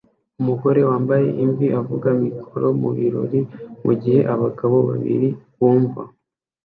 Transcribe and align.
Umugore 0.41 0.79
wambaye 0.89 1.27
imvi 1.43 1.67
avuga 1.79 2.07
mikoro 2.23 2.67
mu 2.81 2.89
birori 2.97 3.39
mugihe 3.85 4.19
abagabo 4.33 4.75
babiri 4.89 5.29
bumva 5.57 6.01